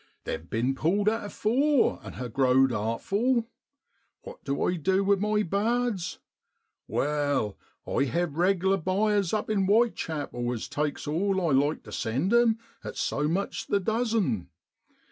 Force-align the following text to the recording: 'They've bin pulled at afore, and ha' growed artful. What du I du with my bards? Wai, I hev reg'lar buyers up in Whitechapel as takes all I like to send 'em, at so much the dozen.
'They've 0.23 0.49
bin 0.49 0.73
pulled 0.73 1.07
at 1.07 1.23
afore, 1.25 1.99
and 2.01 2.15
ha' 2.15 2.27
growed 2.33 2.71
artful. 2.71 3.47
What 4.23 4.43
du 4.43 4.63
I 4.63 4.77
du 4.77 5.03
with 5.03 5.19
my 5.19 5.43
bards? 5.43 6.17
Wai, 6.87 7.53
I 7.85 8.03
hev 8.05 8.35
reg'lar 8.35 8.77
buyers 8.77 9.31
up 9.31 9.47
in 9.47 9.65
Whitechapel 9.67 10.51
as 10.53 10.67
takes 10.67 11.05
all 11.05 11.39
I 11.39 11.51
like 11.51 11.83
to 11.83 11.91
send 11.91 12.33
'em, 12.33 12.57
at 12.83 12.97
so 12.97 13.27
much 13.27 13.67
the 13.67 13.79
dozen. 13.79 14.49